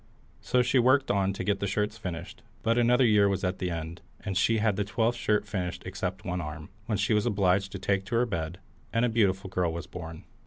So 0.39 0.63
she 0.63 0.79
worked 0.79 1.11
on 1.11 1.31
to 1.33 1.43
get 1.43 1.59
the 1.59 1.67
shirts 1.67 1.95
finished, 1.95 2.41
but 2.63 2.75
another 2.79 3.05
year 3.05 3.29
was 3.29 3.43
at 3.43 3.61
an 3.61 3.69
end, 3.69 4.01
and 4.21 4.35
she 4.35 4.57
had 4.57 4.75
the 4.75 4.83
twelfth 4.83 5.15
shirt 5.19 5.45
finished 5.47 5.83
except 5.85 6.25
one 6.25 6.41
arm, 6.41 6.69
when 6.87 6.97
she 6.97 7.13
was 7.13 7.27
obliged 7.27 7.71
to 7.73 7.77
take 7.77 8.05
to 8.05 8.15
her 8.15 8.25
bed, 8.25 8.57
and 8.91 9.05
a 9.05 9.09
beautiful 9.09 9.47
girl 9.51 9.71
was 9.71 9.85
born. 9.85 10.23